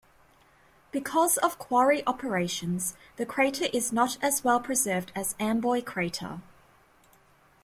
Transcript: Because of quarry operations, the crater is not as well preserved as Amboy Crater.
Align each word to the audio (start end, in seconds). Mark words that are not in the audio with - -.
Because 0.91 1.37
of 1.37 1.59
quarry 1.59 2.01
operations, 2.07 2.95
the 3.17 3.25
crater 3.27 3.67
is 3.71 3.93
not 3.93 4.17
as 4.19 4.43
well 4.43 4.59
preserved 4.59 5.11
as 5.15 5.35
Amboy 5.39 5.83
Crater. 5.83 6.39